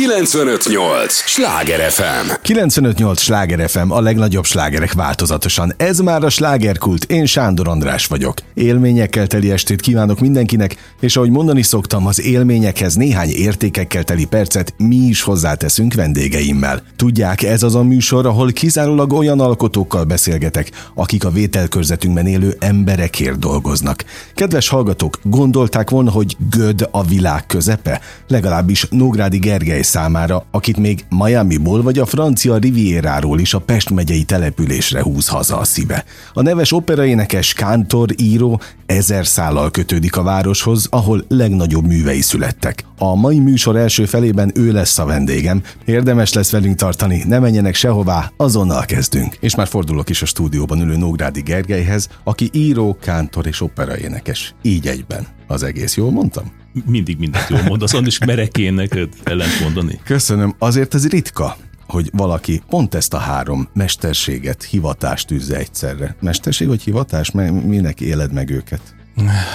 [0.00, 1.12] 958!
[1.12, 2.30] Sláger FM!
[2.42, 3.20] 958!
[3.20, 5.72] Sláger FM, a legnagyobb slágerek változatosan.
[5.76, 8.36] Ez már a slágerkult, én Sándor András vagyok.
[8.54, 14.74] Élményekkel teli estét kívánok mindenkinek, és ahogy mondani szoktam, az élményekhez néhány értékekkel teli percet
[14.76, 16.82] mi is hozzáteszünk vendégeimmel.
[16.96, 23.38] Tudják, ez az a műsor, ahol kizárólag olyan alkotókkal beszélgetek, akik a vételkörzetünkben élő emberekért
[23.38, 24.04] dolgoznak.
[24.34, 28.00] Kedves hallgatók, gondolták volna, hogy Göd a világ közepe?
[28.28, 34.22] Legalábbis Nógrádi Gergely számára, akit még Miami-ból vagy a francia Rivieráról is a Pest megyei
[34.22, 36.04] településre húz haza a szíve.
[36.32, 42.84] A neves operaénekes, kántor, író ezer szállal kötődik a városhoz, ahol legnagyobb művei születtek.
[42.98, 45.62] A mai műsor első felében ő lesz a vendégem.
[45.84, 49.36] Érdemes lesz velünk tartani, ne menjenek sehová, azonnal kezdünk.
[49.40, 54.54] És már fordulok is a stúdióban ülő Nógrádi Gergelyhez, aki író, kántor és operaénekes.
[54.62, 55.26] Így egyben.
[55.46, 56.59] Az egész jól mondtam?
[56.86, 60.00] Mindig mindent jól mondasz, és merek én neked ellent mondani.
[60.04, 60.54] Köszönöm.
[60.58, 61.56] Azért ez ritka,
[61.86, 66.16] hogy valaki pont ezt a három mesterséget, hivatást űzze egyszerre.
[66.20, 67.30] Mesterség vagy hivatás?
[67.30, 68.80] Minek éled meg őket?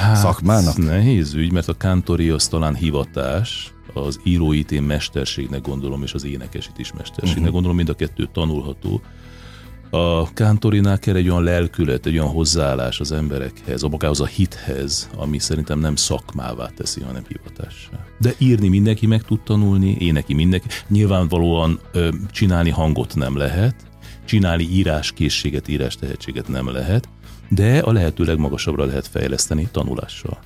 [0.01, 0.77] Hát, Szakmának?
[0.77, 6.25] Nehéz ügy, mert a kántori az talán hivatás, az íróit én mesterségnek gondolom, és az
[6.25, 7.51] énekesit is mesterségnek uh-huh.
[7.51, 9.01] gondolom, mind a kettő tanulható.
[9.95, 15.09] A kántorinál kell egy olyan lelkület, egy olyan hozzáállás az emberekhez, a magához a hithez,
[15.15, 18.05] ami szerintem nem szakmává teszi, hanem hivatássá.
[18.19, 20.67] De írni mindenki meg tud tanulni, éneki mindenki.
[20.87, 23.75] Nyilvánvalóan ö, csinálni hangot nem lehet,
[24.25, 27.09] csinálni íráskészséget, írás tehetséget nem lehet,
[27.49, 30.39] de a lehető legmagasabbra lehet fejleszteni tanulással.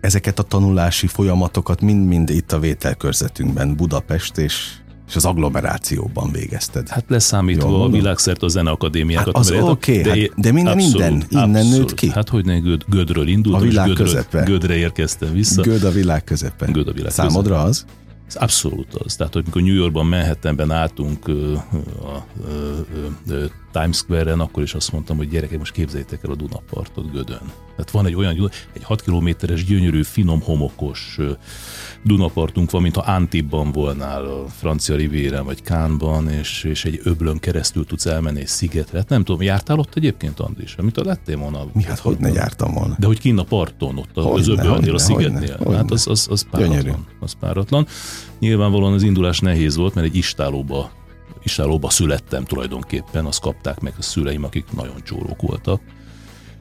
[0.00, 4.80] Ezeket a tanulási folyamatokat mind-mind itt a vételkörzetünkben Budapest és
[5.10, 6.88] és az agglomerációban végezted.
[6.88, 9.36] Hát leszámítva a világszert a zeneakadémiákat.
[9.36, 11.78] Hát az oké, okay, de, hát, de minden, abszolút, minden innen abszolút.
[11.78, 12.10] nőtt ki.
[12.10, 14.42] Hát hogy ne Göd, Gödről indultam, a világ és Gödről, közepe.
[14.42, 15.62] Gödre érkeztem vissza.
[15.62, 16.66] Göd a világ közepe.
[16.66, 17.68] Göd a világ Számodra közepe.
[17.68, 17.84] az?
[18.28, 19.16] Ez abszolút az.
[19.16, 22.24] Tehát, hogy mikor New Yorkban, Manhattanben álltunk a, a,
[23.30, 23.32] a,
[23.69, 27.52] a Times Square-en, akkor is azt mondtam, hogy gyerekek, most képzeljétek el a Dunapartot Gödön.
[27.70, 31.18] Tehát van egy olyan, egy 6 kilométeres, gyönyörű, finom, homokos
[32.04, 37.86] Dunapartunk van, mintha Antibban volnál a francia rivéren, vagy Kánban, és, és egy öblön keresztül
[37.86, 38.98] tudsz elmenni egy szigetre.
[38.98, 40.74] Hát nem tudom, jártál ott egyébként, Andris?
[40.74, 41.66] Amit a lettél volna?
[41.72, 42.96] Mi, hát hogy ne jártam volna?
[42.98, 45.56] De hogy kinn a parton, ott az öbölnél, a szigetnél.
[45.56, 47.06] Hogyne, hát az, az, az páratlan.
[47.20, 47.86] Az páratlan.
[48.38, 50.90] Nyilvánvalóan az indulás nehéz volt, mert egy istálóba
[51.42, 55.80] istálóba születtem tulajdonképpen, azt kapták meg a szüleim, akik nagyon csórók voltak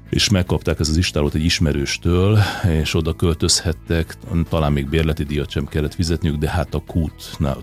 [0.09, 2.40] és megkapták ezt az istálót egy ismerőstől,
[2.81, 4.17] és oda költözhettek,
[4.50, 7.57] talán még bérleti díjat sem kellett fizetniük, de hát a kútnál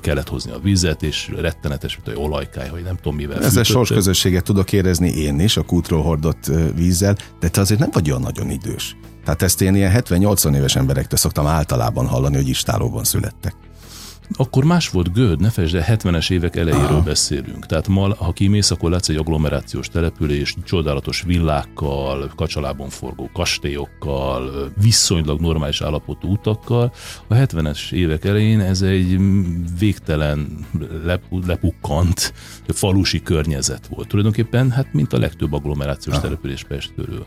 [0.00, 3.42] kellett hozni a vizet, és rettenetes, mint a olajkály, hogy nem tudom mivel.
[3.42, 8.10] Ezzel sorsközösséget tudok érezni én is, a kútról hordott vízzel, de te azért nem vagy
[8.10, 8.96] olyan nagyon idős.
[9.24, 13.54] Tehát ezt én ilyen 70-80 éves emberektől szoktam általában hallani, hogy istálóban születtek.
[14.32, 17.02] Akkor más volt Göd, ne felejtsd, de 70-es évek elejéről Aha.
[17.02, 17.66] beszélünk.
[17.66, 25.40] Tehát ma, ha kimész, akkor látsz egy agglomerációs település, csodálatos villákkal, kacsalában forgó kastélyokkal, viszonylag
[25.40, 26.92] normális állapotú utakkal.
[27.26, 29.18] A 70-es évek elején ez egy
[29.78, 30.66] végtelen
[31.46, 32.32] lepukkant
[32.68, 34.08] falusi környezet volt.
[34.08, 36.24] Tulajdonképpen, hát mint a legtöbb agglomerációs Aha.
[36.24, 37.26] település Pest körül.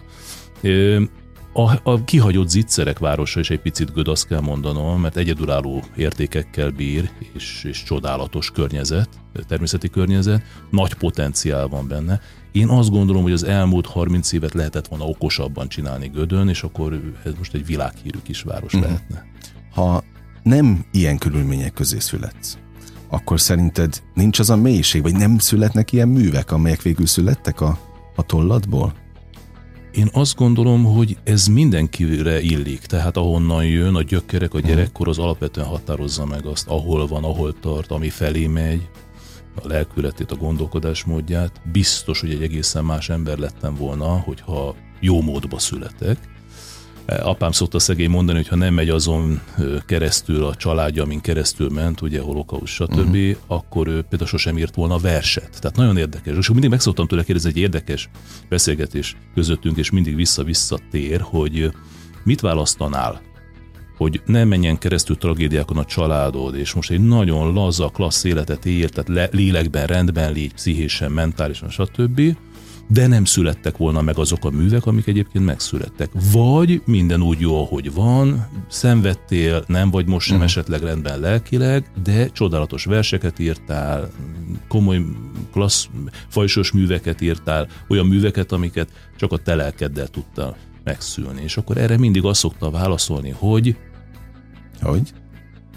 [1.60, 6.70] A, a kihagyott zicserek városa is egy picit göd, azt kell mondanom, mert egyedülálló értékekkel
[6.70, 9.10] bír, és, és csodálatos környezet,
[9.48, 12.20] természeti környezet, nagy potenciál van benne.
[12.52, 17.14] Én azt gondolom, hogy az elmúlt 30 évet lehetett volna okosabban csinálni Gödön, és akkor
[17.26, 18.90] ez most egy világhírű kisváros uh-huh.
[18.90, 19.26] lehetne.
[19.74, 20.04] Ha
[20.44, 22.58] nem ilyen körülmények közé születsz,
[23.10, 27.80] akkor szerinted nincs az a mélység, vagy nem születnek ilyen művek, amelyek végül születtek a,
[28.16, 28.94] a tollatból?
[29.92, 34.68] Én azt gondolom, hogy ez mindenkire illik, tehát ahonnan jön a gyökerek, a mhm.
[34.68, 38.90] gyerekkor az alapvetően határozza meg azt, ahol van, ahol tart, ami felé megy,
[39.56, 41.62] a lelkületét, a gondolkodásmódját.
[41.72, 46.18] Biztos, hogy egy egészen más ember lettem volna, hogyha jó módba születek,
[47.18, 49.42] Apám szokta szegény mondani, hogy ha nem megy azon
[49.86, 53.36] keresztül a családja, amin keresztül ment, ugye holokauszt, stb., uh-huh.
[53.48, 55.58] akkor ő például sosem írt volna verset.
[55.60, 56.38] Tehát nagyon érdekes.
[56.38, 58.10] És mindig meg szoktam tőle kérdezni, egy érdekes
[58.50, 61.72] beszélgetés közöttünk, és mindig vissza-vissza tér, hogy
[62.24, 63.22] mit választanál?
[64.00, 68.90] hogy ne menjen keresztül tragédiákon a családod, és most egy nagyon laza, klassz életet él,
[68.90, 72.22] tehát le, lélekben rendben légy, pszichésen, mentálisan, stb.,
[72.92, 76.10] de nem születtek volna meg azok a művek, amik egyébként megszülettek.
[76.32, 80.50] Vagy minden úgy jó, ahogy van, szenvedtél, nem vagy most sem uh-huh.
[80.50, 84.10] esetleg rendben lelkileg, de csodálatos verseket írtál,
[84.68, 85.02] komoly,
[85.52, 85.90] klassz,
[86.28, 91.42] fajsos műveket írtál, olyan műveket, amiket csak a te lelkeddel tudtál megszülni.
[91.42, 93.76] És akkor erre mindig azt szokta válaszolni, hogy
[94.82, 95.14] hogy?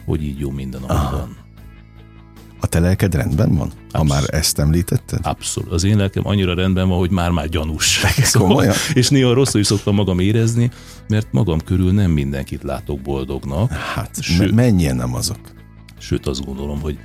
[0.05, 1.42] Hogy így jó minden, ahogy van.
[2.67, 3.73] Te lelked rendben van?
[3.93, 5.19] Ha Absz- már ezt említetted?
[5.23, 5.73] Abszolút.
[5.73, 8.01] Az én lelkem annyira rendben van, hogy már-már gyanús.
[8.33, 8.75] Komolyan?
[8.95, 10.71] és néha rosszul is szoktam magam érezni,
[11.09, 13.73] mert magam körül nem mindenkit látok boldognak.
[13.73, 14.39] Hát, Sőt.
[14.39, 15.39] me- mennyien nem azok?
[16.03, 16.99] Sőt, azt gondolom, hogy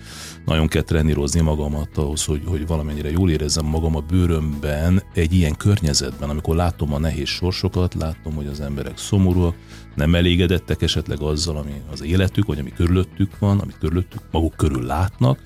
[0.46, 5.56] nagyon kell trenírozni magamat ahhoz, hogy, hogy valamennyire jól érezzem magam a bőrömben egy ilyen
[5.56, 9.56] környezetben, amikor látom a nehéz sorsokat, látom, hogy az emberek szomorúak,
[9.96, 14.84] nem elégedettek esetleg azzal, ami az életük, vagy ami körülöttük van, amit körülöttük maguk körül
[14.86, 15.40] látnak.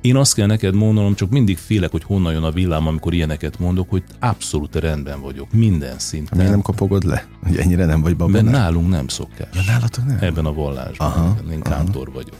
[0.00, 3.58] Én azt kell neked mondanom, csak mindig félek, hogy honnan jön a villám, amikor ilyeneket
[3.58, 6.36] mondok, hogy abszolút rendben vagyok, minden szinten.
[6.36, 7.26] Miért nem kopogod le?
[7.42, 8.52] Hogy ennyire nem vagy Mert babonás?
[8.52, 9.48] nálunk nem szokás.
[9.54, 10.18] Ja, nálatok nem?
[10.20, 11.08] Ebben a vallásban.
[11.08, 12.34] Aha, Én kántor vagyok.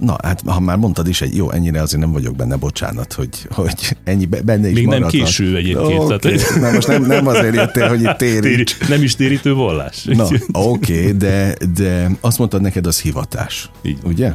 [0.00, 3.28] Na, hát ha már mondtad is, egy jó, ennyire azért nem vagyok benne, bocsánat, hogy,
[3.50, 5.20] hogy ennyi be- benne is Még nem maradhat.
[5.24, 8.76] késő egyébként, Oké, tehát- Na most nem, nem azért jöttél, hogy itt téríts.
[8.76, 10.04] Téri, nem is térítő vallás.
[10.04, 13.70] Na, oké, de, de azt mondtad neked, az hivatás.
[13.82, 13.98] Így.
[14.04, 14.34] Ugye?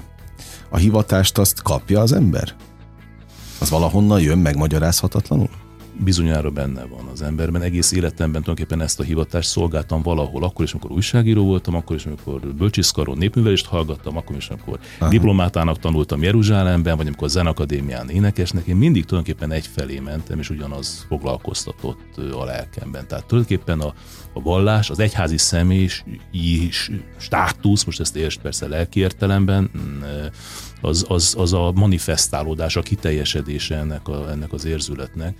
[0.69, 2.53] A hivatást azt kapja az ember?
[3.59, 5.49] Az valahonnan jön megmagyarázhatatlanul?
[6.03, 7.61] Bizonyára benne van az emberben.
[7.61, 10.43] Egész életemben tulajdonképpen ezt a hivatást szolgáltam valahol.
[10.43, 15.09] Akkor is, amikor újságíró voltam, akkor is, amikor bölcsiszkaron népművelést hallgattam, akkor is, amikor Aha.
[15.09, 18.65] diplomátának tanultam Jeruzsálemben, vagy amikor a Zenakadémián énekesnek.
[18.65, 23.07] Én mindig tulajdonképpen egyfelé mentem, és ugyanaz foglalkoztatott a lelkemben.
[23.07, 23.93] Tehát tulajdonképpen a,
[24.33, 25.89] a vallás, az egyházi személy
[26.31, 30.01] is státusz, most ezt értsd persze lelki értelemben, mm,
[30.81, 35.37] az, az, az a manifestálódás, a kiteljesedése ennek, a, ennek az érzületnek,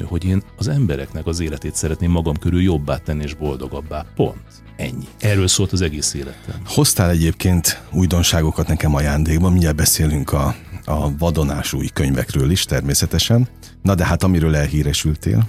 [0.00, 4.04] hogy én az embereknek az életét szeretném magam körül jobbá tenni és boldogabbá.
[4.14, 4.42] Pont.
[4.76, 5.06] Ennyi.
[5.20, 6.60] Erről szólt az egész életem.
[6.66, 10.54] Hoztál egyébként újdonságokat nekem ajándékban, mindjárt beszélünk a,
[10.84, 13.48] a vadonás új könyvekről is természetesen.
[13.82, 15.48] Na de hát amiről elhíresültél,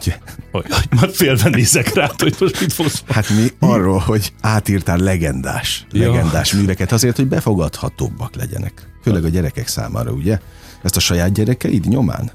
[0.00, 0.18] ugye?
[0.52, 5.86] Ajaj, már félve nézek rá, hogy most mit fogsz Hát mi arról, hogy átírtál legendás,
[5.92, 6.12] Ja.
[6.12, 8.88] legendás műveket azért, hogy befogadhatóbbak legyenek.
[9.02, 10.38] Főleg a gyerekek számára, ugye?
[10.82, 12.30] Ezt a saját gyerekeid nyomán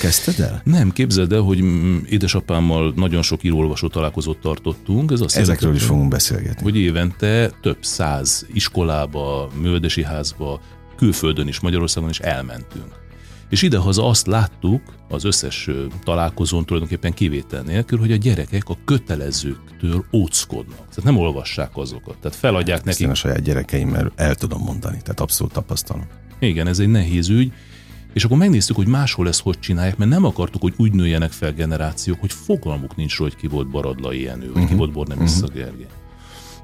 [0.00, 0.60] kezdted el?
[0.64, 5.10] Nem, képzeld el, hogy mm, édesapámmal nagyon sok írólvasó találkozót tartottunk.
[5.10, 6.62] Ez azt Ezekről is jelenti, fogunk beszélgetni.
[6.62, 10.60] hogy évente több száz iskolába, műveldesi házba,
[10.96, 13.06] külföldön is, Magyarországon is elmentünk.
[13.48, 15.68] És idehaza azt láttuk az összes
[16.04, 20.76] találkozón tulajdonképpen kivétel nélkül, hogy a gyerekek a kötelezőktől óckodnak.
[20.76, 22.16] Tehát nem olvassák azokat.
[22.18, 26.06] Tehát feladják Ezt nekik én a saját gyerekeimmel el tudom mondani, tehát abszolút tapasztalom.
[26.38, 27.52] Igen, ez egy nehéz ügy.
[28.18, 31.52] És akkor megnéztük, hogy máshol ezt hogy csinálják, mert nem akartuk, hogy úgy nőjenek fel
[31.52, 34.68] generációk, hogy fogalmuk nincs róla, hogy ki volt Baradlai Jenő, vagy uh-huh.
[34.68, 35.62] ki volt Bornemissza uh-huh.
[35.62, 35.86] Gergely.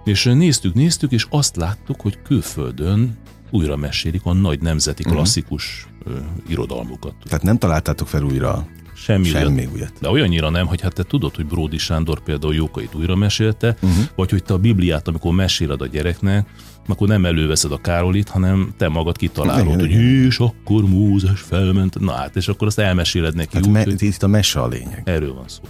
[0.05, 3.17] És néztük, néztük, és azt láttuk, hogy külföldön
[3.51, 6.23] újra mesélik a nagy nemzeti klasszikus uh-huh.
[6.49, 7.15] irodalmukat.
[7.25, 9.93] Tehát nem találtátok fel újra Semmi, semmi Olyat, újat.
[10.01, 14.05] de olyannyira nem, hogy hát te tudod, hogy Bródi Sándor például Jókait újra mesélte, uh-huh.
[14.15, 16.49] vagy hogy te a Bibliát, amikor meséled a gyereknek,
[16.87, 22.01] akkor nem előveszed a Károlit, hanem te magad kitalálod, Igen, hogy és akkor Mózes felment,
[22.01, 25.03] na hát, és akkor azt elmeséled neki Hát úgy, me- itt a mese a lényeg.
[25.05, 25.63] erről van szó.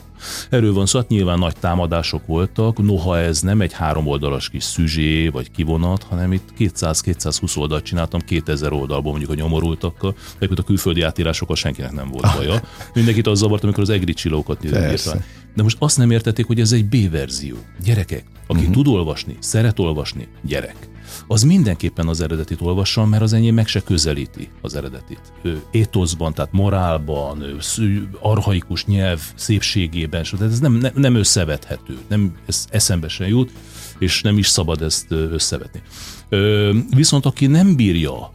[0.51, 4.65] Erről van szó, hát nyilván nagy támadások voltak, noha ez nem egy három oldalas kis
[4.65, 10.63] szüzsé vagy kivonat, hanem itt 200-220 oldalt csináltam 2000 oldalból mondjuk a nyomorultakkal, egyébként a
[10.63, 12.61] külföldi átírásokkal senkinek nem volt baja.
[12.95, 15.17] Mindenkit az zavart, amikor az egri csilókat írta.
[15.55, 17.57] De most azt nem értették, hogy ez egy B-verzió.
[17.85, 18.75] Gyerekek, aki uh-huh.
[18.75, 20.89] tud olvasni, szeret olvasni, gyerek.
[21.27, 25.33] Az mindenképpen az eredetit olvassa, mert az enyém meg se közelíti az eredetit.
[25.43, 27.43] Ő étoszban, tehát morálban,
[27.79, 33.53] ő arhaikus nyelv szépségében, tehát ez nem, nem, nem összevethető, nem ez eszembe se jut,
[33.99, 35.83] és nem is szabad ezt összevetni.
[36.29, 38.31] Ö, viszont aki nem bírja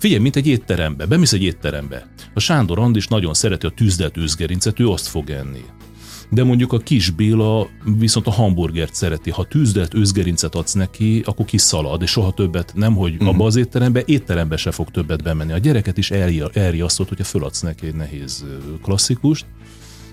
[0.00, 2.06] Figyelj, mint egy étterembe, bemész egy étterembe.
[2.34, 5.64] A Sándor Andis nagyon szereti a tűzdelt őzgerincet, ő azt fog enni.
[6.30, 7.68] De mondjuk a kis Béla
[7.98, 9.30] viszont a hamburgert szereti.
[9.30, 13.28] Ha tűzdelt őzgerincet adsz neki, akkor kiszalad, és soha többet nem, hogy uh-huh.
[13.28, 15.52] abba az étterembe, étterembe se fog többet bemenni.
[15.52, 18.44] A gyereket is elri- elriasztott, hogyha föladsz neki egy nehéz
[18.82, 19.46] klasszikust.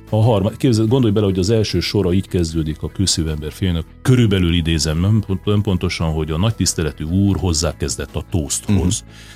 [0.09, 3.83] A harmad, képzeld, gondolj bele, hogy az első sora így kezdődik a külszívember filmnek.
[4.01, 8.75] Körülbelül idézem, nem, nem pontosan, hogy a nagy tiszteletű úr hozzákezdett a toasthoz.
[8.75, 8.87] Uh-huh.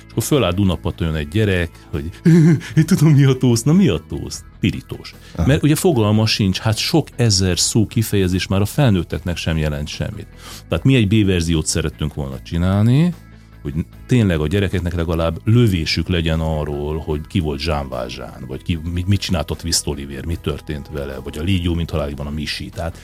[0.06, 2.10] És akkor föláll Dunapaton egy gyerek, hogy
[2.76, 4.44] én tudom mi a tószt, na mi a tószt?
[4.60, 5.14] Pirítós.
[5.34, 5.46] Aha.
[5.46, 10.26] Mert ugye fogalma sincs, hát sok ezer szó kifejezés már a felnőtteknek sem jelent semmit.
[10.68, 13.14] Tehát mi egy B-verziót szerettünk volna csinálni,
[13.62, 13.74] hogy
[14.06, 19.06] tényleg a gyerekeknek legalább lövésük legyen arról, hogy ki volt Jean Valjean, vagy ki, mit,
[19.06, 22.30] mit csináltott Viszt Oliver, mi történt vele, vagy a Légy jó, mint halálig van a
[22.30, 22.68] Misi.
[22.68, 22.98] Tehát,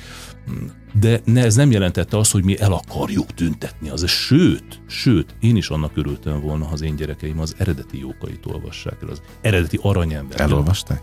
[0.50, 0.66] mm,
[1.00, 3.88] de ne, ez nem jelentette azt, hogy mi el akarjuk tüntetni.
[3.88, 8.46] Az, sőt, sőt, én is annak örültem volna, ha az én gyerekeim az eredeti jókait
[8.46, 10.40] olvassák el, az eredeti aranyember.
[10.40, 11.02] Elolvasták?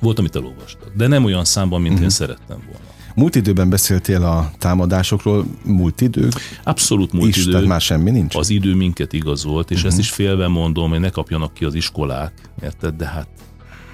[0.00, 2.04] Volt, amit elolvastak, de nem olyan számban, mint uh-huh.
[2.04, 2.99] én szerettem volna.
[3.14, 6.28] Múlt időben beszéltél a támadásokról, múlt idő?
[6.64, 7.50] Abszolút múlt is, idő.
[7.50, 8.34] Tehát már semmi nincs?
[8.34, 9.90] Az idő minket igazolt, és uh-huh.
[9.90, 12.94] ezt is félve mondom, hogy ne kapjanak ki az iskolák, érted?
[12.94, 13.28] De hát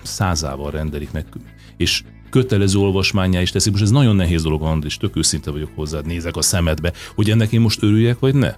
[0.02, 1.26] százával rendelik meg.
[1.76, 3.73] És kötelező olvasmányá is teszik.
[3.73, 7.52] Most ez nagyon nehéz dolog, Andris, tök őszinte vagyok hozzád, nézek a szemedbe, hogy ennek
[7.52, 8.54] én most örüljek, vagy ne?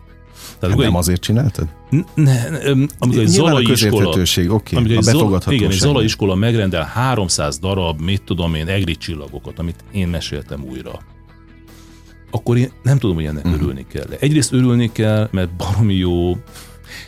[0.58, 1.68] Tehát, hát nem azért csináltad?
[2.14, 2.58] Ne, ne,
[2.98, 4.08] amikor egy Zala iskola,
[4.48, 9.58] oké, a Zala, igen, egy Zala iskola megrendel 300 darab, mit tudom én, egri csillagokat,
[9.58, 10.98] amit én meséltem újra,
[12.30, 13.60] akkor én nem tudom, hogy ennek uh-huh.
[13.60, 14.06] örülni kell.
[14.18, 16.36] Egyrészt örülni kell, mert baromi jó,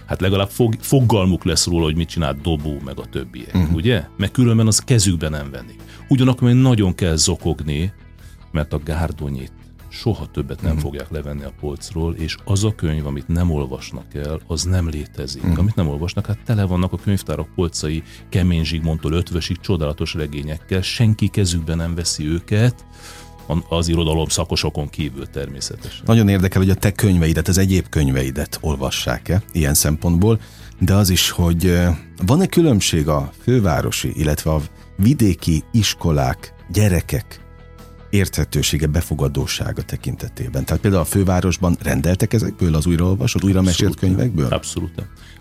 [0.06, 3.74] hát legalább fog, fogalmuk lesz róla, hogy mit csinált Dobó, meg a többiek, uh-huh.
[3.74, 4.04] ugye?
[4.16, 5.74] Mert különben az kezükben nem venni.
[6.08, 7.92] Ugyanakkor még nagyon kell zokogni,
[8.52, 9.52] mert a gárdonyit
[9.90, 10.78] soha többet nem mm.
[10.78, 15.46] fogják levenni a polcról, és az a könyv, amit nem olvasnak el, az nem létezik.
[15.46, 15.56] Mm.
[15.56, 21.28] Amit nem olvasnak, hát tele vannak a könyvtárak polcai kemény Zsigmondtól ötvösig csodálatos regényekkel, senki
[21.28, 22.84] kezükben nem veszi őket,
[23.68, 26.02] az irodalom szakosokon kívül természetesen.
[26.04, 30.40] Nagyon érdekel, hogy a te könyveidet, az egyéb könyveidet olvassák-e ilyen szempontból,
[30.78, 31.78] de az is, hogy
[32.26, 34.60] van-e különbség a fővárosi, illetve a
[34.96, 37.39] vidéki iskolák, gyerekek
[38.10, 40.64] érthetősége, befogadósága tekintetében.
[40.64, 44.52] Tehát például a fővárosban rendeltek ezekből az újraolvasott, újra mesélt könyvekből?
[44.52, 44.90] Abszolút.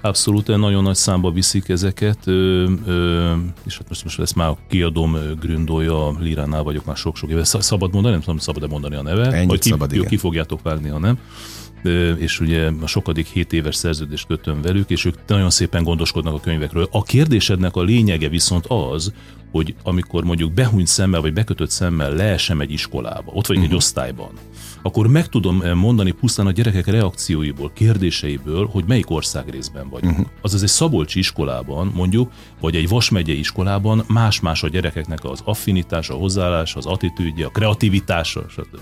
[0.01, 3.33] Abszolút, nagyon nagy számba viszik ezeket, ö, ö,
[3.65, 7.43] és hát most, most ezt már kiadom Gründója, Liránál vagyok már sok-sok éve.
[7.43, 8.13] Szabad mondani?
[8.13, 9.31] Nem tudom, szabad-e mondani a neve?
[9.31, 11.19] Ennyit Vagy ki, szabad, jó, ki fogjátok vágni, ha nem
[12.17, 16.39] és ugye a sokadik 7 éves szerződést kötöm velük, és ők nagyon szépen gondoskodnak a
[16.39, 16.87] könyvekről.
[16.91, 19.13] A kérdésednek a lényege viszont az,
[19.51, 23.63] hogy amikor mondjuk behúnyt szemmel, vagy bekötött szemmel leesem egy iskolába, ott vagy uh-huh.
[23.63, 23.75] egy mhm.
[23.75, 24.29] osztályban,
[24.81, 30.17] akkor meg tudom mondani pusztán a gyerekek reakcióiból, kérdéseiből, hogy melyik ország részben vagyunk.
[30.17, 30.31] Uh-huh.
[30.41, 36.17] Azaz egy Szabolcsi iskolában mondjuk, vagy egy Vasmegye iskolában más-más a gyerekeknek az affinitása, a
[36.17, 38.79] hozzáállás, az attitűdje, a kreativitása, stb.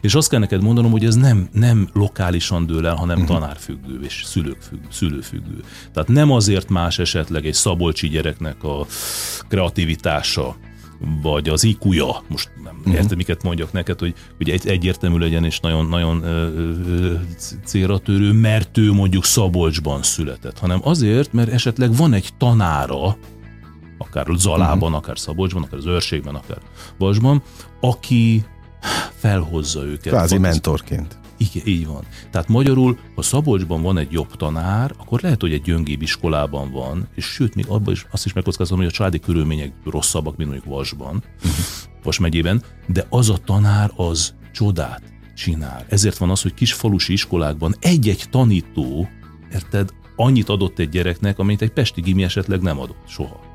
[0.00, 3.38] És azt kell neked mondanom, hogy ez nem, nem lokálisan dől el, hanem uh-huh.
[3.38, 5.60] tanárfüggő és szülőfüggő, szülőfüggő.
[5.92, 8.86] Tehát nem azért más esetleg egy szabolcsi gyereknek a
[9.48, 10.56] kreativitása,
[11.22, 12.94] vagy az IQ-ja, most nem uh-huh.
[12.94, 16.48] érted, miket mondjak neked, hogy, hogy egy, egyértelmű legyen és nagyon, nagyon ö,
[16.88, 17.14] ö,
[17.64, 23.16] célra törő, mert ő mondjuk Szabolcsban született, hanem azért, mert esetleg van egy tanára,
[23.98, 24.96] akár Zalában, uh-huh.
[24.96, 26.58] akár Szabolcsban, akár az Őrségben, akár
[26.98, 27.42] Vasban,
[27.80, 28.44] aki
[29.14, 30.12] felhozza őket.
[30.12, 31.18] Kvázi mentorként.
[31.36, 32.04] Igen, így van.
[32.30, 37.08] Tehát magyarul, ha Szabolcsban van egy jobb tanár, akkor lehet, hogy egy gyöngébb iskolában van,
[37.14, 40.74] és sőt, még abban is azt is megkockázom, hogy a családi körülmények rosszabbak, mint mondjuk
[40.74, 41.22] Vasban,
[42.02, 45.02] Vas megyében, de az a tanár az csodát
[45.34, 45.84] csinál.
[45.88, 49.08] Ezért van az, hogy kis falusi iskolákban egy-egy tanító,
[49.52, 53.45] érted, annyit adott egy gyereknek, amit egy pesti gimi esetleg nem adott soha.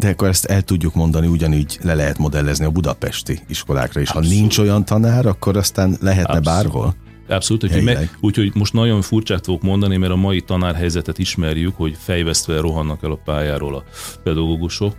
[0.00, 4.08] De akkor ezt el tudjuk mondani, ugyanígy le lehet modellezni a budapesti iskolákra is.
[4.08, 4.30] Abszolút.
[4.30, 6.44] Ha nincs olyan tanár, akkor aztán lehetne Abszolút.
[6.44, 6.94] bárhol.
[7.28, 11.96] Abszolút, úgyhogy, me, úgyhogy most nagyon furcsát fogok mondani, mert a mai tanárhelyzetet ismerjük, hogy
[11.98, 13.84] fejvesztve rohannak el a pályáról a
[14.22, 14.96] pedagógusok,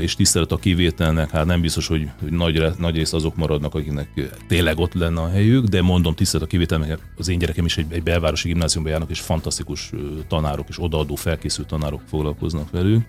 [0.00, 4.08] és tisztelet a kivételnek, hát nem biztos, hogy, hogy nagy, nagy rész azok maradnak, akiknek
[4.48, 7.86] tényleg ott lenne a helyük, de mondom tisztelet a kivételnek, az én gyerekem is egy,
[7.88, 9.92] egy belvárosi gimnáziumban járnak, és fantasztikus
[10.28, 13.04] tanárok és odaadó felkészült tanárok foglalkoznak velük.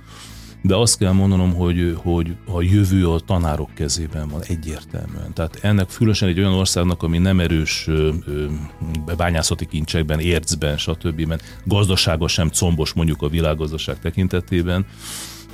[0.65, 5.33] De azt kell mondanom, hogy, hogy a jövő a tanárok kezében van egyértelműen.
[5.33, 8.45] Tehát ennek fülösen egy olyan országnak, ami nem erős ö, ö,
[9.17, 14.85] bányászati kincsekben, ércben, stb., gazdasága sem combos mondjuk a világgazdaság tekintetében,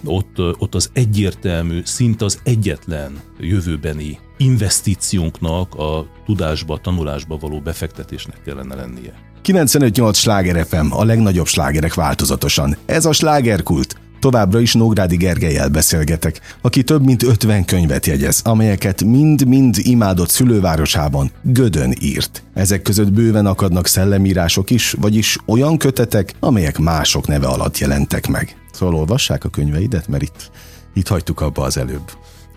[0.04, 8.76] ott, ott az egyértelmű, szinte az egyetlen jövőbeni investíciónknak a tudásba, tanulásba való befektetésnek kellene
[8.76, 9.14] lennie.
[9.44, 12.78] 95-8 sláger FM, a legnagyobb slágerek változatosan.
[12.86, 13.96] Ez a slágerkult.
[14.20, 21.32] Továbbra is Nógrádi Gergelyel beszélgetek, aki több mint 50 könyvet jegyez, amelyeket mind-mind imádott szülővárosában
[21.42, 22.44] Gödön írt.
[22.54, 28.56] Ezek között bőven akadnak szellemírások is, vagyis olyan kötetek, amelyek mások neve alatt jelentek meg.
[28.72, 30.52] Szóval olvassák a könyveidet, mert itt,
[30.94, 32.12] itt hagytuk abba az előbb.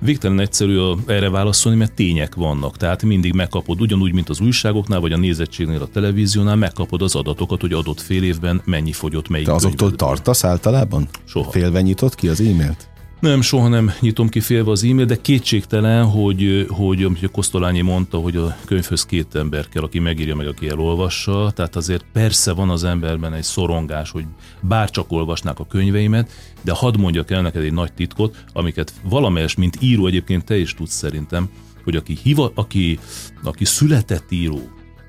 [0.04, 2.76] Végtelen egyszerű erre válaszolni, mert tények vannak.
[2.76, 7.61] Tehát mindig megkapod, ugyanúgy, mint az újságoknál, vagy a nézettségnél a televíziónál, megkapod az adatokat,
[7.61, 10.06] hogy adott fél évben mennyi fogyott melyik Te azoktól könyvedben.
[10.06, 11.09] tartasz általában?
[11.25, 11.50] Soha.
[11.50, 12.91] Félve nyitott ki az e-mailt?
[13.23, 17.81] Nem, soha nem nyitom ki félve az e-mail, de kétségtelen, hogy, hogy amit a Kosztolányi
[17.81, 21.50] mondta, hogy a könyvhöz két ember kell, aki megírja meg, aki elolvassa.
[21.55, 24.25] Tehát azért persze van az emberben egy szorongás, hogy
[24.61, 26.31] bárcsak olvasnák a könyveimet,
[26.62, 30.75] de hadd mondjak el neked egy nagy titkot, amiket valamelyes, mint író egyébként te is
[30.75, 31.49] tudsz szerintem,
[31.85, 32.99] hogy aki, hiva, aki,
[33.43, 34.61] aki született író,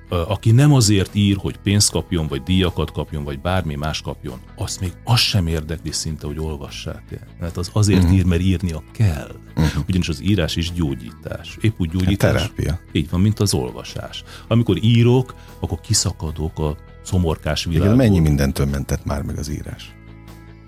[0.10, 4.80] aki nem azért ír, hogy pénzt kapjon, vagy díjakat kapjon, vagy bármi más kapjon, azt
[4.80, 7.28] még azt sem érdekli szinte, hogy olvassák el.
[7.40, 8.18] Mert az azért uh-huh.
[8.18, 9.36] ír, mert írnia kell.
[9.56, 9.84] Uh-huh.
[9.88, 11.58] Ugyanis az írás is gyógyítás.
[11.62, 12.42] Épp úgy gyógyítás.
[12.42, 12.80] Hát terápia.
[12.92, 14.24] Így van, mint az olvasás.
[14.48, 17.94] Amikor írok, akkor kiszakadok a szomorkás világból.
[17.94, 19.96] Igen, mennyi mindentől mentett már meg az írás?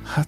[0.06, 0.28] Hát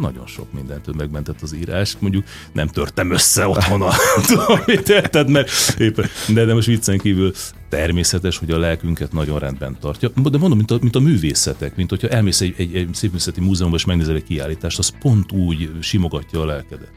[0.00, 1.96] nagyon sok mindentől megmentett az írás.
[1.98, 3.92] Mondjuk nem törtem össze otthon a
[4.54, 7.32] amit érted, mert éppen, de, de most viccen kívül
[7.68, 10.08] természetes, hogy a lelkünket nagyon rendben tartja.
[10.08, 13.78] De mondom, mint a, mint a művészetek, mint hogyha elmész egy, egy, egy szépművészeti múzeumban
[13.78, 16.92] és megnézel egy kiállítást, az pont úgy simogatja a lelkedet.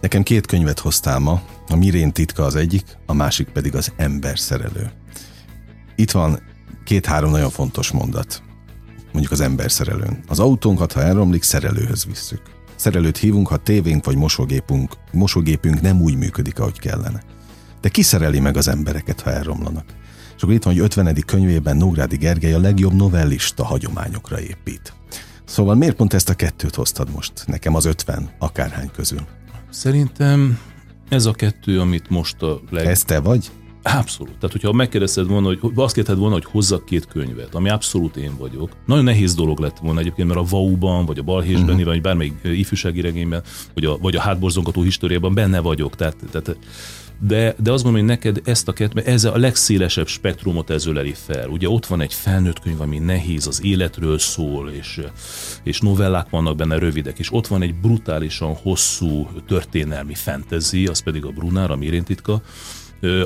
[0.00, 4.38] Nekem két könyvet hoztál ma, a Mirén titka az egyik, a másik pedig az ember
[4.38, 4.90] szerelő.
[5.96, 6.42] Itt van
[6.84, 8.42] két-három nagyon fontos mondat
[9.14, 10.18] mondjuk az ember szerelőn.
[10.28, 12.40] Az autónkat, ha elromlik, szerelőhöz visszük.
[12.76, 17.22] Szerelőt hívunk, ha tévénk vagy mosógépünk, mosógépünk nem úgy működik, ahogy kellene.
[17.80, 19.84] De ki szereli meg az embereket, ha elromlanak?
[20.36, 21.22] És akkor itt van, hogy 50.
[21.26, 24.92] könyvében Nógrádi Gergely a legjobb novellista hagyományokra épít.
[25.44, 27.32] Szóval miért pont ezt a kettőt hoztad most?
[27.46, 29.20] Nekem az 50 akárhány közül.
[29.70, 30.58] Szerintem
[31.08, 32.86] ez a kettő, amit most a leg...
[32.86, 33.50] Ez te vagy?
[33.84, 34.34] Abszolút.
[34.34, 38.36] Tehát, hogyha megkérdezted volna, hogy azt kérted volna, hogy hozzak két könyvet, ami abszolút én
[38.38, 41.84] vagyok, nagyon nehéz dolog lett volna egyébként, mert a Vau-ban, vagy a Balhésben, uh-huh.
[41.84, 43.42] vagy bármelyik ifjúsági regényben,
[43.74, 45.96] vagy a, vagy a hátborzongató históriában benne vagyok.
[45.96, 46.56] Tehát, tehát
[47.20, 51.14] de, de azt gondolom, hogy neked ezt a kettő, ez a legszélesebb spektrumot ez öleli
[51.26, 51.48] fel.
[51.48, 55.00] Ugye ott van egy felnőtt könyv, ami nehéz, az életről szól, és,
[55.62, 61.24] és novellák vannak benne rövidek, és ott van egy brutálisan hosszú történelmi fantasy, az pedig
[61.24, 62.42] a Brunár, a Miréntitka,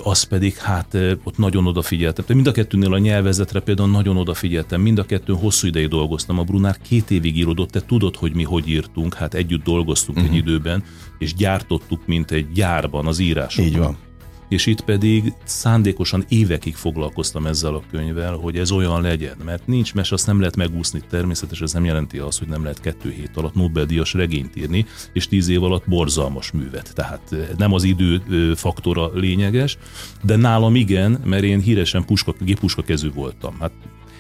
[0.02, 0.94] az pedig hát
[1.24, 2.24] ott nagyon odafigyeltem.
[2.28, 6.38] Mind a kettőnél a nyelvezetre például nagyon odafigyeltem, mind a kettőn hosszú ideig dolgoztam.
[6.38, 10.34] A Brunár két évig írodott, te tudod, hogy mi hogy írtunk, hát együtt dolgoztunk uh-huh.
[10.34, 10.48] egy mhm.
[10.48, 10.84] időben,
[11.18, 13.70] és gyártottuk, mint egy gyárban az írásokon.
[13.70, 14.07] Így van
[14.48, 19.94] és itt pedig szándékosan évekig foglalkoztam ezzel a könyvvel, hogy ez olyan legyen, mert nincs
[19.94, 23.36] mes, azt nem lehet megúszni, természetesen ez nem jelenti azt, hogy nem lehet kettő hét
[23.36, 26.94] alatt Nobel-díjas regényt írni, és tíz év alatt borzalmas művet.
[26.94, 28.22] Tehát eh, nem az idő
[28.54, 29.78] faktora lényeges,
[30.22, 33.56] de nálam igen, mert én híresen puska, gépuska kezű voltam.
[33.60, 33.72] Hát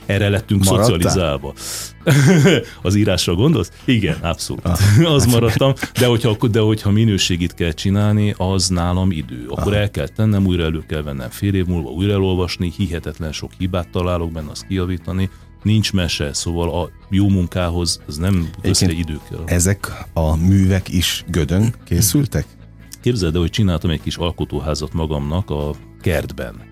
[0.08, 0.84] erre lettünk Maradtál?
[0.84, 1.52] szocializálva.
[2.82, 3.70] az írásra gondolsz?
[3.84, 4.64] Igen, abszolút.
[4.64, 4.78] Ah.
[5.14, 9.46] az maradtam, de hogyha, de hogyha minőségit kell csinálni, az nálam idő.
[9.48, 9.78] Akkor ah.
[9.78, 13.88] el kell tennem, újra elő kell vennem fél év múlva, újra elolvasni, hihetetlen sok hibát
[13.88, 15.30] találok benne, azt kijavítani,
[15.62, 19.42] nincs mese, szóval a jó munkához az nem össze idő kell.
[19.44, 22.46] Ezek a művek is gödön készültek?
[23.00, 26.68] Képzeld el, hogy csináltam egy kis alkotóházat magamnak a kertben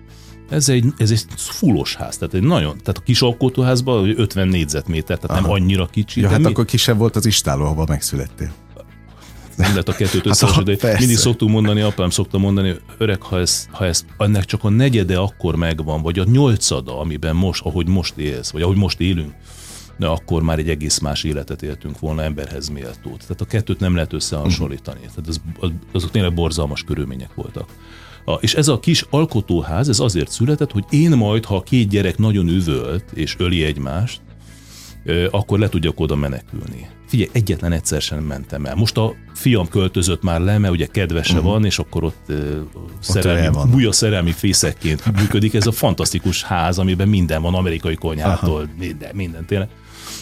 [0.49, 5.17] ez egy, ez egy fullos ház, tehát egy nagyon, tehát a kis alkotóházban 50 négyzetméter,
[5.17, 5.41] tehát Aha.
[5.41, 6.21] nem annyira kicsi.
[6.21, 6.45] Ja, hát mi...
[6.45, 8.51] akkor kisebb volt az istáló, ahova megszülettél.
[9.55, 10.91] Nem lehet a kettőt összehasonlítani.
[10.91, 14.69] Hát, mindig szoktunk mondani, apám szokta mondani, öreg, ha ez, ha ez ennek csak a
[14.69, 19.33] negyede akkor megvan, vagy a nyolcada, amiben most, ahogy most élsz, vagy ahogy most élünk,
[19.97, 23.19] de akkor már egy egész más életet éltünk volna emberhez méltót.
[23.19, 24.99] Tehát a kettőt nem lehet összehasonlítani.
[24.99, 25.41] Tehát az,
[25.91, 27.69] azok tényleg borzalmas körülmények voltak.
[28.29, 31.87] A, és ez a kis alkotóház, ez azért született, hogy én majd, ha a két
[31.87, 34.21] gyerek nagyon üvölt és öli egymást,
[35.31, 36.87] akkor le tudjak oda menekülni.
[37.05, 38.75] Figyelj, egyetlen egyszer sem mentem el.
[38.75, 41.51] Most a fiam költözött már le, mert ugye kedvese uh-huh.
[41.51, 42.57] van, és akkor ott, uh,
[42.99, 45.53] szerelmi, buja szerelmi fészekként működik.
[45.53, 49.69] Ez a fantasztikus ház, amiben minden van, amerikai konyhától, minden, minden tényleg.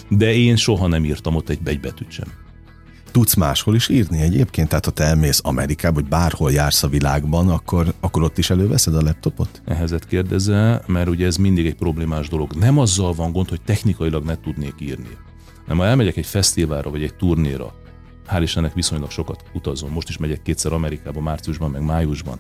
[0.10, 2.28] De én soha nem írtam ott egy, egy betűt sem.
[3.16, 4.70] Tudsz máshol is írni egyébként?
[4.70, 8.96] Tehát ha te elmész Amerikába, vagy bárhol jársz a világban, akkor, akkor ott is előveszed
[8.96, 9.62] a laptopot?
[9.66, 12.54] Ehhezet kérdezel, mert ugye ez mindig egy problémás dolog.
[12.54, 15.18] Nem azzal van gond, hogy technikailag ne tudnék írni.
[15.68, 17.74] Nem, ha elmegyek egy fesztiválra, vagy egy turnéra,
[18.28, 22.40] hál' Istennek viszonylag sokat utazom, most is megyek kétszer Amerikába, márciusban, meg májusban,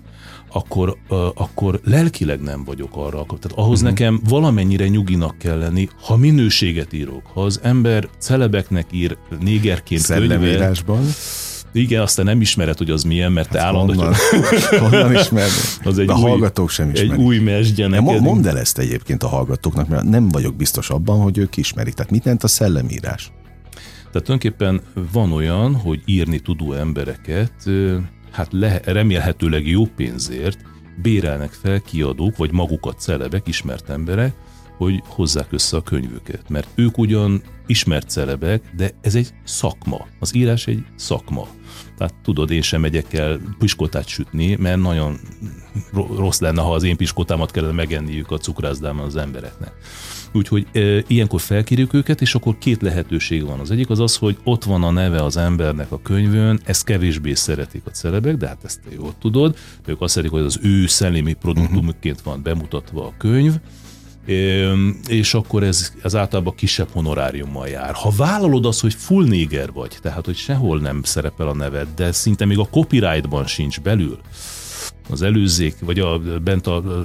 [0.51, 3.25] akkor, uh, akkor lelkileg nem vagyok arra.
[3.25, 3.89] Tehát ahhoz uh-huh.
[3.89, 7.21] nekem valamennyire nyuginak kell lenni, ha minőséget írok.
[7.33, 10.83] Ha az ember celebeknek ír négerként könyvet,
[11.75, 14.13] igen, aztán nem ismered, hogy az milyen, mert te hát állandóan...
[14.29, 15.49] Honnan, honnan ismered?
[15.83, 17.11] Az egy a új, hallgatók sem ismerik.
[17.11, 18.21] Egy új mesdje neked.
[18.21, 21.93] Mondd el ezt egyébként a hallgatóknak, mert nem vagyok biztos abban, hogy ők ismerik.
[21.93, 23.31] Tehát mit jelent a szellemírás?
[24.15, 27.69] Tehát tulajdonképpen van olyan, hogy írni tudó embereket,
[28.31, 30.57] hát le, remélhetőleg jó pénzért
[31.01, 34.33] bérelnek fel kiadók, vagy magukat celebek, ismert emberek,
[34.77, 36.49] hogy hozzák össze a könyvüket.
[36.49, 40.07] Mert ők ugyan ismert celebek, de ez egy szakma.
[40.19, 41.47] Az írás egy szakma.
[41.97, 45.19] Tehát tudod, én sem megyek el piskotát sütni, mert nagyon
[46.15, 49.71] rossz lenne, ha az én piskotámat kellene megenniük a cukrászdában az embereknek.
[50.33, 53.59] Úgyhogy e, ilyenkor felkérjük őket, és akkor két lehetőség van.
[53.59, 57.33] Az egyik az az, hogy ott van a neve az embernek a könyvön, ezt kevésbé
[57.33, 59.57] szeretik a celebek, de hát ezt te jól tudod.
[59.85, 63.53] Ők azt szeretik, hogy az ő szellemi produktumként van bemutatva a könyv,
[65.07, 67.93] és akkor ez, ez általában kisebb honoráriummal jár.
[67.93, 72.11] Ha vállalod azt, hogy full néger vagy, tehát hogy sehol nem szerepel a neved, de
[72.11, 74.19] szinte még a copyrightban sincs belül,
[75.09, 77.01] az előzék, vagy a, bent a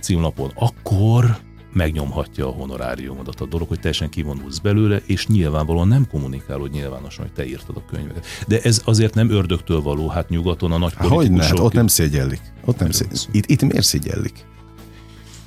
[0.00, 1.38] címlapon, akkor
[1.72, 7.32] megnyomhatja a honoráriumodat a dolog, hogy teljesen kivonulsz belőle, és nyilvánvalóan nem kommunikálod nyilvánosan, hogy
[7.32, 8.26] te írtad a könyveket.
[8.46, 11.50] De ez azért nem ördögtől való, hát nyugaton a nagy politikusok...
[11.50, 12.40] Hogy ne, ott nem szégyellik.
[12.64, 13.28] Ott nem szégyellik.
[13.32, 14.46] Itt, itt miért szégyellik?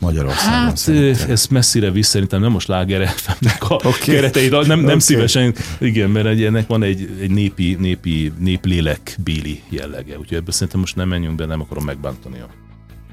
[0.02, 0.60] Magyarországon.
[0.60, 1.32] Hát szerintem.
[1.32, 3.14] ez messzire visz, szerintem nem most Láger
[3.60, 3.92] a okay.
[4.00, 5.00] kereteit, nem, nem okay.
[5.00, 10.80] szívesen, igen, mert ennek van egy, egy népi, népi, néplélek béli jellege, úgyhogy ebből szerintem
[10.80, 12.38] most nem menjünk be, nem akarom megbántani.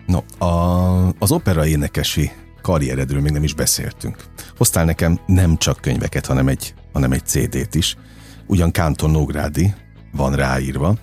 [0.07, 2.31] No, a, az opera énekesi
[2.63, 4.25] karrieredről még nem is beszéltünk.
[4.57, 7.97] Hoztál nekem nem csak könyveket, hanem egy, hanem egy CD-t is.
[8.47, 9.75] Ugyan Kánton Nógrádi
[10.13, 10.95] van ráírva.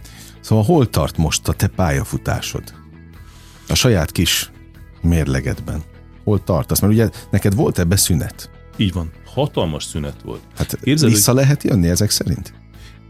[0.41, 2.73] Szóval hol tart most a te pályafutásod?
[3.67, 4.51] A saját kis
[5.05, 5.81] mérlegedben.
[6.23, 6.79] Hol tartasz?
[6.79, 8.49] Mert ugye neked volt ebbe szünet?
[8.77, 9.11] Így van.
[9.25, 10.41] Hatalmas szünet volt.
[10.55, 11.41] Hát Képzeld, vissza hogy...
[11.41, 12.53] lehet jönni ezek szerint?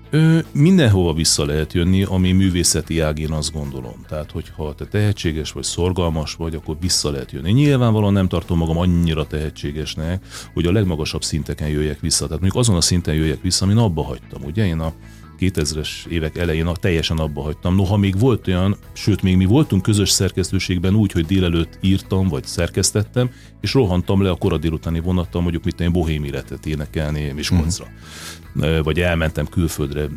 [0.10, 4.06] Ö, mindenhova vissza lehet jönni, ami művészeti ág, én azt gondolom.
[4.08, 7.52] Tehát, hogyha te tehetséges vagy, szorgalmas vagy, akkor vissza lehet jönni.
[7.52, 12.26] Nyilvánvalóan nem tartom magam annyira tehetségesnek, hogy a legmagasabb szinteken jöjjek vissza.
[12.26, 14.44] Tehát mondjuk azon a szinten jöjjek vissza, amin abba hagytam.
[14.44, 14.94] Ugye én a
[15.39, 17.76] 2000-es évek elején teljesen abba hagytam.
[17.76, 22.45] Noha még volt olyan, sőt, még mi voltunk közös szerkesztőségben úgy, hogy délelőtt írtam, vagy
[22.45, 27.86] szerkesztettem, és rohantam le a kora délutáni vonattal, mondjuk mit én bohém életet énekelni Miskolcra.
[27.86, 28.82] Mm.
[28.84, 30.08] Vagy elmentem külföldre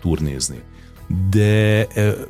[0.00, 0.62] turnézni
[1.30, 1.86] de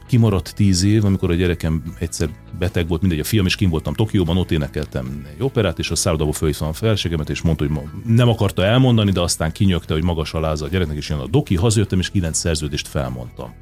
[0.07, 3.95] kimaradt tíz év, amikor a gyerekem egyszer beteg volt, mindegy, a fiam, és kim voltam
[3.95, 8.29] Tokióban, ott énekeltem egy operát, és a szállodából fölhívtam a felségemet, és mondta, hogy nem
[8.29, 11.99] akarta elmondani, de aztán kinyögte, hogy magas aláza a gyereknek, és jön a doki, hazajöttem,
[11.99, 13.53] és kilenc szerződést felmondtam.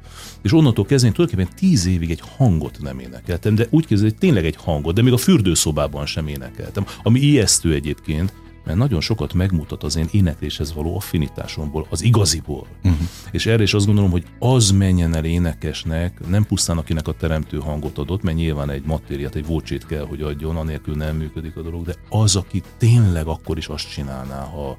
[0.41, 4.45] És onnantól kezdve tulajdonképpen tíz évig egy hangot nem énekeltem, de úgy képzelem, hogy tényleg
[4.45, 8.33] egy hangot, de még a fürdőszobában sem énekeltem, ami ijesztő egyébként,
[8.67, 12.67] mert nagyon sokat megmutat az én énekléshez való affinitásomból, az igaziból.
[12.83, 13.07] Uh-huh.
[13.31, 17.57] És erre is azt gondolom, hogy az menjen el énekesnek, nem pusztán akinek a teremtő
[17.57, 21.61] hangot adott, mert nyilván egy matériát, egy vócsét kell, hogy adjon, anélkül nem működik a
[21.61, 24.77] dolog, de az, aki tényleg akkor is azt csinálná, ha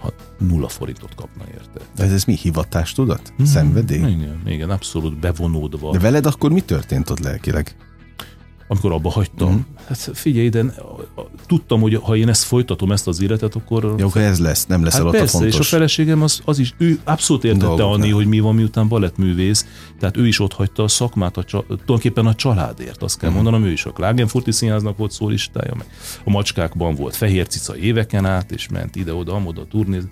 [0.00, 1.80] ha nulla forintot kapna érte.
[1.96, 3.32] De ez, ez mi hivatás, tudat?
[3.36, 3.98] Hmm, Szenvedély?
[3.98, 5.90] Igen, igen, abszolút bevonódva.
[5.90, 7.76] De veled akkor mi történt ott lelkileg?
[8.72, 9.52] Amikor abba hagytam.
[9.52, 9.58] Mm.
[9.86, 10.64] Hát figyelj, de
[11.46, 13.94] tudtam, hogy ha én ezt folytatom, ezt az életet, akkor...
[13.98, 15.54] Jó, akkor ez lesz, nem lesz hát ott persze, a fontos.
[15.54, 19.66] és a feleségem az, az is, ő abszolút értette Anni, hogy mi van, miután balettművész,
[19.98, 23.34] tehát ő is ott hagyta a szakmát, a, tulajdonképpen a családért, azt kell mm.
[23.34, 25.86] mondanom, ő is a Klagenfurti Színháznak volt szólistája, meg
[26.24, 30.10] a macskákban volt fehér cica éveken át, és ment ide-oda, amoda turnézni,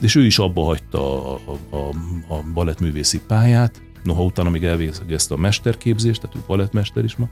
[0.00, 1.40] és ő is abba hagyta a,
[1.70, 1.88] a, a,
[2.34, 7.28] a balettművészi pályát, noha utána még elvégezte a mesterképzést, tehát ő balettmester is ma,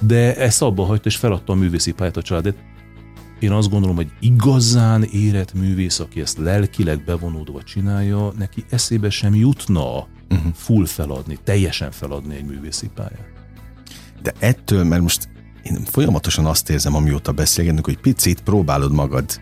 [0.00, 2.56] de ezt abba hagyta, és feladta a művészi pályát a családét.
[3.38, 9.34] Én azt gondolom, hogy igazán érett művész, aki ezt lelkileg bevonódva csinálja, neki eszébe sem
[9.34, 10.52] jutna uh-huh.
[10.54, 13.28] full feladni, teljesen feladni egy művészi pályát.
[14.22, 15.28] De ettől, mert most
[15.62, 19.40] én folyamatosan azt érzem, amióta beszélgetünk, hogy picit próbálod magad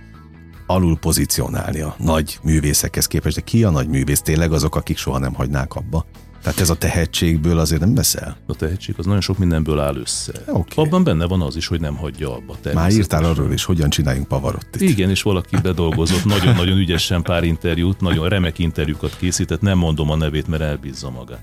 [0.67, 4.21] alul pozícionálni a nagy művészekhez képest, de ki a nagy művész?
[4.21, 6.07] Tényleg azok, akik soha nem hagynák abba?
[6.43, 8.37] Tehát ez a tehetségből azért nem veszel?
[8.47, 10.33] A tehetség az nagyon sok mindenből áll össze.
[10.47, 10.85] Okay.
[10.85, 12.57] Abban benne van az is, hogy nem hagyja abba.
[12.75, 14.81] Már írtál arról is, hogyan csináljunk pavarottit.
[14.81, 20.17] Igen, és valaki bedolgozott nagyon-nagyon ügyesen pár interjút, nagyon remek interjúkat készített, nem mondom a
[20.17, 21.41] nevét, mert elbízza magát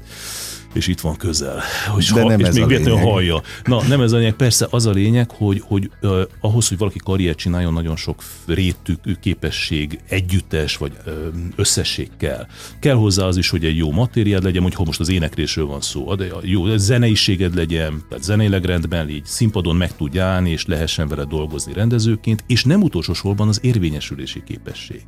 [0.76, 3.42] és itt van közel, hogy De ha, nem és ez még véletlenül hallja.
[3.64, 7.00] Na, nem ez a lényeg, persze az a lényeg, hogy, hogy uh, ahhoz, hogy valaki
[7.04, 11.14] karriert csináljon, nagyon sok rétű képesség, együttes vagy uh,
[11.56, 12.48] összesség kell.
[12.80, 16.16] Kell hozzá az is, hogy egy jó matériád legyen, hogy most az éneklésről van szó,
[16.16, 21.24] de jó zeneiséged legyen, tehát zeneileg rendben légy, színpadon meg tudj állni, és lehessen vele
[21.24, 25.06] dolgozni rendezőként, és nem utolsó sorban az érvényesülési képesség.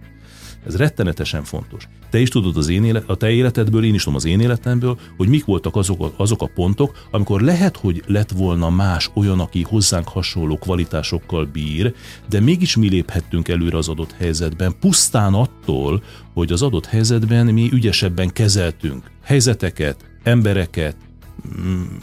[0.67, 1.87] Ez rettenetesen fontos.
[2.09, 4.99] Te is tudod az én élet, a te életedből, én is tudom az én életemből,
[5.17, 9.39] hogy mik voltak azok a, azok a pontok, amikor lehet, hogy lett volna más olyan,
[9.39, 11.93] aki hozzánk hasonló kvalitásokkal bír,
[12.29, 16.03] de mégis mi léphettünk előre az adott helyzetben, pusztán attól,
[16.33, 20.95] hogy az adott helyzetben mi ügyesebben kezeltünk helyzeteket, embereket,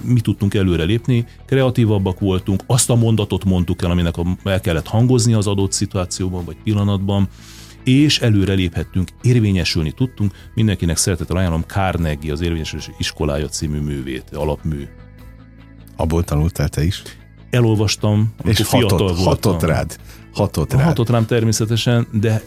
[0.03, 5.47] mi tudtunk előrelépni, kreatívabbak voltunk, azt a mondatot mondtuk el, aminek el kellett hangozni az
[5.47, 7.29] adott szituációban vagy pillanatban,
[7.85, 10.33] és előreléphettünk, érvényesülni tudtunk.
[10.55, 14.89] Mindenkinek szeretettel ajánlom Carnegie, az Érvényesülés Iskolája című művét, alapmű.
[15.97, 17.03] Abból tanultál te is?
[17.51, 19.25] Elolvastam, és hatott, voltam.
[19.25, 19.97] hatott rád.
[20.33, 20.87] Hatott rád.
[20.87, 22.43] Hatott rám természetesen, de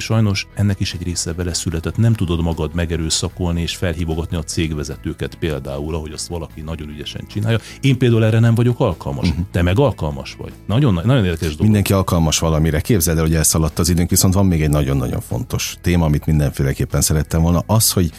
[0.00, 1.96] sajnos ennek is egy része vele született.
[1.96, 7.58] Nem tudod magad megerőszakolni és felhívogatni a cégvezetőket például, ahogy azt valaki nagyon ügyesen csinálja.
[7.80, 9.28] Én például erre nem vagyok alkalmas.
[9.28, 9.44] Uh-huh.
[9.50, 10.52] Te meg alkalmas vagy.
[10.66, 11.62] Nagyon, nagyon érdekes dolog.
[11.62, 12.80] Mindenki alkalmas valamire.
[12.80, 17.00] Képzeld el, hogy elszaladt az időnk, viszont van még egy nagyon-nagyon fontos téma, amit mindenféleképpen
[17.00, 17.62] szerettem volna.
[17.66, 18.10] Az, hogy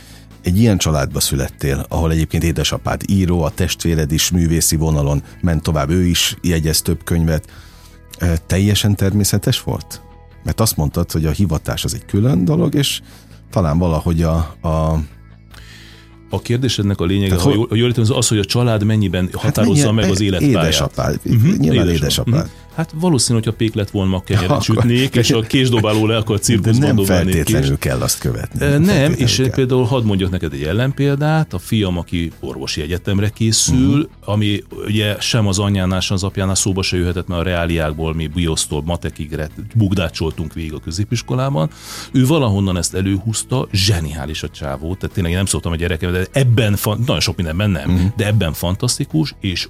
[0.42, 5.90] egy ilyen családba születtél, ahol egyébként édesapád író, a testvéred is művészi vonalon ment tovább,
[5.90, 7.50] ő is jegyez több könyvet.
[8.48, 10.02] Teljesen természetes volt?
[10.48, 13.02] Mert azt mondtad, hogy a hivatás az egy külön dolog, és
[13.52, 15.00] talán valahogy a, a
[16.30, 19.26] a kérdésednek a lényege, Tehát, ha jól, jól értem, az az, hogy a család mennyiben
[19.26, 20.64] hát határozza mennyi, meg az életpályát.
[20.64, 22.34] Édesapád, uh-huh, nyilván édesapád.
[22.34, 22.50] Uh-huh.
[22.78, 26.96] Hát valószínű, hogy a pék lett volna kenyeret sütnék, és a késdobáló le akkor cirkuszban
[26.96, 27.78] nem feltétlenül kés.
[27.80, 28.66] kell azt követni.
[28.66, 29.50] Nem, nem és kell.
[29.50, 34.10] például hadd mondjak neked egy ellenpéldát, a fiam, aki orvosi egyetemre készül, uh-huh.
[34.26, 38.28] ami ugye sem az anyjánál, sem az apjánál szóba se jöhetett, mert a reáliákból mi
[38.28, 39.40] biosztól, matekig
[39.76, 41.70] bugdácsoltunk végig a középiskolában.
[42.12, 46.28] Ő valahonnan ezt előhúzta, zseniális a csávó, tehát tényleg én nem szóltam a gyerekem, de
[46.32, 48.12] ebben, nagyon sok mindenben nem, uh-huh.
[48.16, 49.68] de ebben fantasztikus, és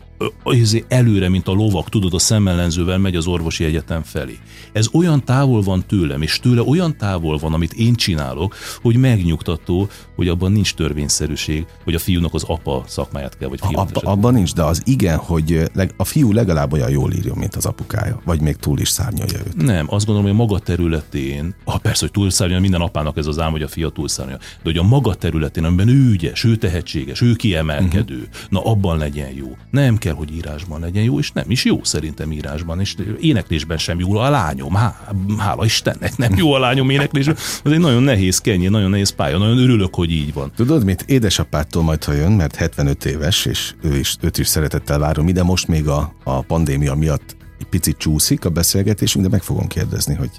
[0.87, 4.37] előre, mint a lovak, tudod, a szemmellenzővel megy az orvosi egyetem felé.
[4.71, 9.87] Ez olyan távol van tőlem, és tőle olyan távol van, amit én csinálok, hogy megnyugtató,
[10.15, 13.79] hogy abban nincs törvényszerűség, hogy a fiúnak az apa szakmáját kell, vagy fiú.
[13.79, 17.65] Abba, abban nincs, de az igen, hogy a fiú legalább olyan jól írjon, mint az
[17.65, 19.55] apukája, vagy még túl is szárnyalja őt.
[19.55, 23.39] Nem, azt gondolom, hogy a maga területén, ha persze, hogy túlszárnyal, minden apának ez az
[23.39, 27.21] ám, hogy a fia túlszárnyal, de hogy a maga területén, amiben ő ügyes, ő tehetséges,
[27.21, 28.29] ő kiemelkedő, uh-huh.
[28.49, 29.57] na abban legyen jó.
[29.71, 32.86] Nem kell, hogy írásban legyen jó, és nem is jó szerintem írásban, és
[33.19, 34.95] éneklésben sem jó a lányom, há,
[35.37, 37.35] hála Istennek nem jó a lányom éneklésben.
[37.63, 40.51] Ez egy nagyon nehéz kenyér, nagyon nehéz pálya, nagyon örülök, hogy így van.
[40.55, 44.99] Tudod mit, édesapától majd, ha jön, mert 75 éves, és ő is, őt is szeretettel
[44.99, 49.41] várom ide, most még a, a pandémia miatt egy picit csúszik a beszélgetésünk, de meg
[49.41, 50.29] fogom kérdezni, hogy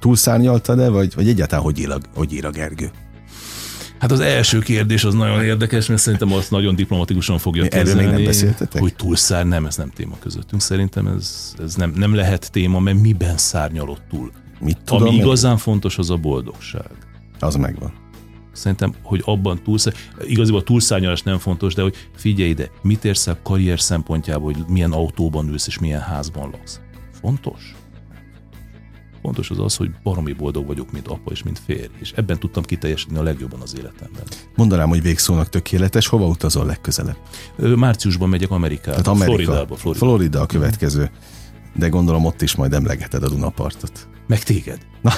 [0.00, 2.90] túlszárnyaltad-e, vagy, vagy egyáltalán hogy ír, a, hogy ír a Gergő?
[4.02, 7.90] Hát az első kérdés az nagyon érdekes, mert szerintem azt nagyon diplomatikusan fogja kezelni.
[7.90, 8.80] Erről még nem beszéltetek?
[8.80, 10.62] Hogy túlszár, nem, ez nem téma közöttünk.
[10.62, 14.30] Szerintem ez, ez nem, nem lehet téma, mert miben szárnyalott túl?
[14.60, 16.90] Mit tudom Ami igazán fontos, az a boldogság.
[17.38, 17.92] Az megvan.
[18.52, 19.94] Szerintem, hogy abban túlszár,
[20.26, 24.64] igazából a túlszárnyalás nem fontos, de hogy figyelj ide, mit érsz a karrier szempontjából, hogy
[24.68, 26.80] milyen autóban ülsz és milyen házban laksz.
[27.20, 27.74] Fontos?
[29.22, 32.62] Fontos az az, hogy baromi boldog vagyok, mint apa és mint férj, és ebben tudtam
[32.62, 34.22] kiteljesíteni a legjobban az életemben.
[34.56, 36.06] Mondanám, hogy végszónak tökéletes.
[36.06, 37.16] Hova utazol legközelebb?
[37.56, 40.04] Márciusban megyek Amerikába, Tehát Amerika, Floridába, Florida.
[40.04, 41.10] Florida a következő.
[41.74, 44.08] De gondolom ott is majd emlegeted a Dunapartot.
[44.26, 44.78] Meg téged.
[45.00, 45.12] Na,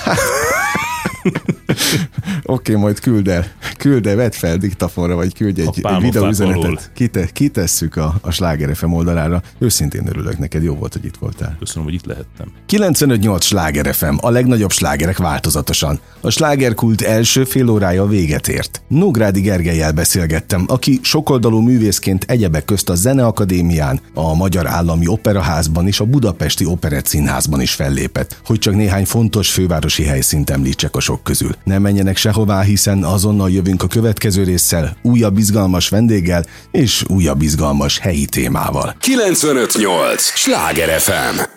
[1.25, 1.97] Oké,
[2.45, 3.47] okay, majd küld el,
[3.79, 6.91] küld el, vedd fel diktafonra, vagy küldj egy, egy videóüzenetet.
[6.95, 9.43] Kite, kitesszük a, a Sláger FM oldalára.
[9.59, 11.57] Őszintén örülök neked, jó volt, hogy itt voltál.
[11.59, 12.53] Köszönöm, hogy itt lehettem.
[12.69, 16.01] 95-8 Sláger FM, a legnagyobb slágerek változatosan.
[16.21, 18.83] A slágerkult első fél órája véget ért.
[18.89, 26.01] Nógrádi Gergelyel beszélgettem, aki sokoldalú művészként egyebek közt a Zeneakadémián, a Magyar Állami Operaházban és
[26.01, 31.23] a Budapesti Operett Színházban is fellépett, hogy csak néhány fontos fővárosi helyszínt említsek a sok
[31.23, 31.55] közül.
[31.65, 37.99] Nem menjenek sehová, hiszen azonnal jövünk a következő résszel, újabb izgalmas vendéggel és újabb izgalmas
[37.99, 38.97] helyi témával.
[39.01, 40.23] 958!
[40.23, 41.54] Sláger FM!